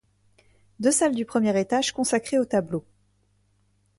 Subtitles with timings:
[0.79, 2.85] Deux salles du premier étage consacrées aux tableaux.